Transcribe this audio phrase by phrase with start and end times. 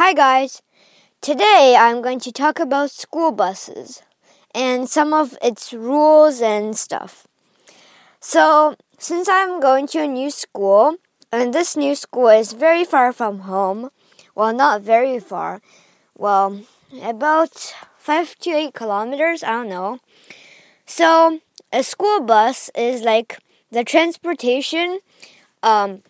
[0.00, 0.62] Hi, guys.
[1.20, 4.00] Today I'm going to talk about school buses
[4.54, 7.28] and some of its rules and stuff.
[8.18, 10.96] So, since I'm going to a new school,
[11.30, 13.90] and this new school is very far from home,
[14.34, 15.60] well, not very far,
[16.16, 16.62] well,
[17.02, 19.98] about five to eight kilometers, I don't know.
[20.86, 21.40] So,
[21.74, 23.38] a school bus is like
[23.70, 25.00] the transportation
[25.62, 26.00] um,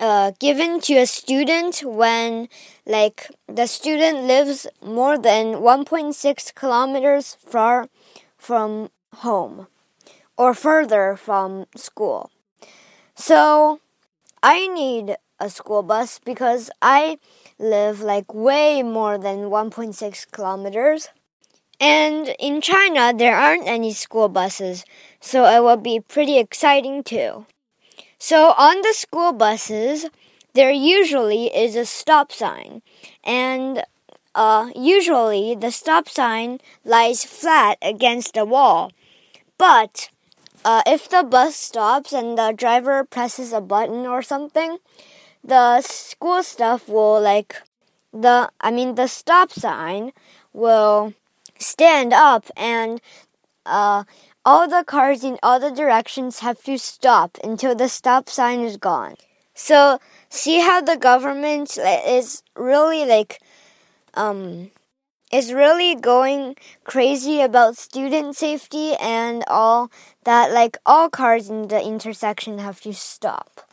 [0.00, 2.48] uh, given to a student when
[2.86, 7.88] like the student lives more than 1.6 kilometers far
[8.38, 9.66] from home
[10.36, 12.30] or further from school.
[13.14, 13.80] So
[14.42, 17.18] I need a school bus because I
[17.58, 21.08] live like way more than 1.6 kilometers.
[21.78, 24.84] And in China, there aren't any school buses,
[25.18, 27.46] so it will be pretty exciting too.
[28.20, 30.06] So on the school buses,
[30.52, 32.82] there usually is a stop sign,
[33.24, 33.82] and
[34.34, 38.92] uh, usually the stop sign lies flat against the wall.
[39.58, 40.10] But
[40.64, 44.78] uh, if the bus stops and the driver presses a button or something,
[45.42, 47.62] the school stuff will like
[48.12, 50.12] the I mean the stop sign
[50.52, 51.14] will
[51.58, 53.00] stand up and
[53.66, 54.04] uh,
[54.44, 58.76] all the cars in all the directions have to stop until the stop sign is
[58.76, 59.16] gone.
[59.54, 59.98] So,
[60.30, 63.40] see how the government is really like,
[64.14, 64.70] um,
[65.30, 69.90] is really going crazy about student safety and all
[70.24, 73.68] that, like, all cars in the intersection have to stop.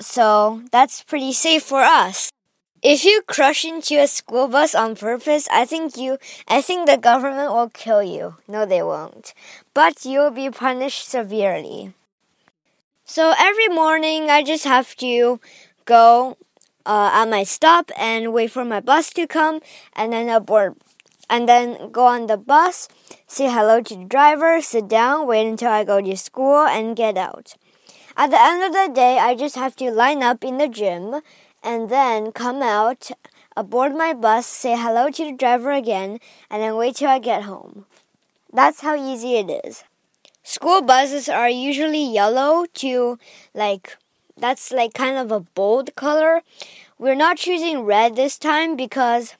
[0.00, 2.33] So, that's pretty safe for us.
[2.84, 6.98] If you crush into a school bus on purpose, I think you I think the
[6.98, 8.36] government will kill you.
[8.46, 9.32] No they won't.
[9.72, 11.94] But you'll be punished severely.
[13.06, 15.40] So every morning I just have to
[15.86, 16.36] go
[16.84, 19.60] uh, at my stop and wait for my bus to come
[19.96, 20.76] and then aboard
[21.30, 22.86] and then go on the bus,
[23.26, 27.16] say hello to the driver, sit down, wait until I go to school and get
[27.16, 27.54] out.
[28.14, 31.22] At the end of the day, I just have to line up in the gym
[31.64, 33.10] and then come out,
[33.56, 36.20] aboard my bus, say hello to the driver again,
[36.50, 37.86] and then wait till I get home.
[38.52, 39.82] That's how easy it is.
[40.42, 43.18] School buses are usually yellow to
[43.54, 43.96] like,
[44.36, 46.42] that's like kind of a bold color.
[46.98, 49.34] We're not choosing red this time because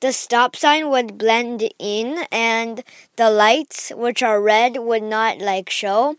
[0.00, 2.84] the stop sign would blend in and
[3.16, 6.16] the lights, which are red, would not like show.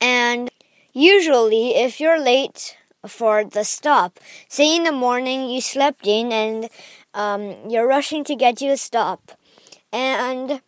[0.00, 0.50] And
[0.92, 2.76] usually, if you're late
[3.06, 4.18] for the stop.
[4.48, 6.68] Say in the morning you slept in and
[7.14, 9.32] um, you're rushing to get to the stop,
[9.92, 10.62] and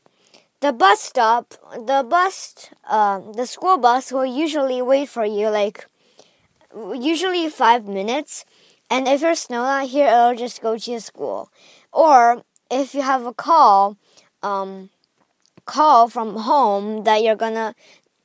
[0.60, 5.86] the bus stop, the bus, uh, the school bus will usually wait for you like
[6.94, 8.44] usually five minutes.
[8.90, 11.50] And if there's snow out here, it'll just go to your school.
[11.92, 13.96] Or if you have a call,
[14.42, 14.90] um,
[15.64, 17.74] call from home that you're gonna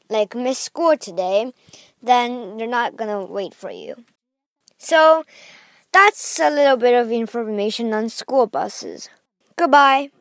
[0.10, 1.54] like miss school today,
[2.02, 4.04] then they're not gonna wait for you.
[4.78, 5.26] So
[5.92, 9.10] that's a little bit of information on school buses.
[9.58, 10.12] Goodbye.